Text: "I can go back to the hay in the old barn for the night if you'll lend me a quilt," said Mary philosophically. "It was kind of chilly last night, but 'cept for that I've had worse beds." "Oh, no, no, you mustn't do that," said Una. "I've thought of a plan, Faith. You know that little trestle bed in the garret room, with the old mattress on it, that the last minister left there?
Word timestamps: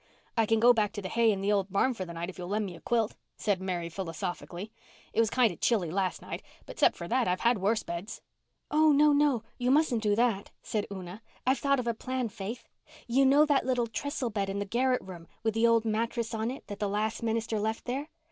"I 0.35 0.47
can 0.47 0.59
go 0.59 0.73
back 0.73 0.93
to 0.93 1.01
the 1.03 1.09
hay 1.09 1.31
in 1.31 1.41
the 1.41 1.51
old 1.51 1.71
barn 1.71 1.93
for 1.93 2.05
the 2.05 2.13
night 2.13 2.27
if 2.27 2.39
you'll 2.39 2.47
lend 2.47 2.65
me 2.65 2.75
a 2.75 2.81
quilt," 2.81 3.13
said 3.37 3.61
Mary 3.61 3.87
philosophically. 3.87 4.71
"It 5.13 5.19
was 5.19 5.29
kind 5.29 5.53
of 5.53 5.59
chilly 5.59 5.91
last 5.91 6.23
night, 6.23 6.41
but 6.65 6.79
'cept 6.79 6.95
for 6.97 7.07
that 7.07 7.27
I've 7.27 7.41
had 7.41 7.59
worse 7.59 7.83
beds." 7.83 8.19
"Oh, 8.71 8.91
no, 8.91 9.13
no, 9.13 9.43
you 9.59 9.69
mustn't 9.69 10.01
do 10.01 10.15
that," 10.15 10.49
said 10.63 10.87
Una. 10.91 11.21
"I've 11.45 11.59
thought 11.59 11.79
of 11.79 11.85
a 11.85 11.93
plan, 11.93 12.29
Faith. 12.29 12.67
You 13.05 13.27
know 13.27 13.45
that 13.45 13.63
little 13.63 13.85
trestle 13.85 14.31
bed 14.31 14.49
in 14.49 14.57
the 14.57 14.65
garret 14.65 15.03
room, 15.03 15.27
with 15.43 15.53
the 15.53 15.67
old 15.67 15.85
mattress 15.85 16.33
on 16.33 16.49
it, 16.49 16.65
that 16.65 16.79
the 16.79 16.89
last 16.89 17.21
minister 17.21 17.59
left 17.59 17.85
there? 17.85 18.09